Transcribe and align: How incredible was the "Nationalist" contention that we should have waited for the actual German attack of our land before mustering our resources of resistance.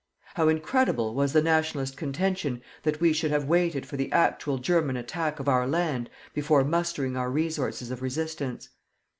How 0.33 0.47
incredible 0.49 1.13
was 1.13 1.31
the 1.31 1.43
"Nationalist" 1.43 1.95
contention 1.95 2.63
that 2.81 2.99
we 2.99 3.13
should 3.13 3.29
have 3.29 3.45
waited 3.45 3.85
for 3.85 3.97
the 3.97 4.11
actual 4.11 4.57
German 4.57 4.97
attack 4.97 5.39
of 5.39 5.47
our 5.47 5.67
land 5.67 6.09
before 6.33 6.63
mustering 6.63 7.15
our 7.15 7.29
resources 7.29 7.91
of 7.91 8.01
resistance. 8.01 8.69